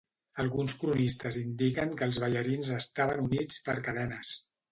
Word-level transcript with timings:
Alguns 0.43 0.73
cronistes 0.83 1.35
indiquen 1.41 1.93
que 1.99 2.07
els 2.11 2.19
ballarins 2.25 2.73
estaven 2.79 3.23
units 3.27 3.63
per 3.69 3.77
cadenes. 3.89 4.35